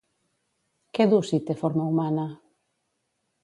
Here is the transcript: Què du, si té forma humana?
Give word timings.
Què 0.99 1.07
du, 1.11 1.19
si 1.31 1.41
té 1.51 1.57
forma 1.61 1.87
humana? 1.93 2.27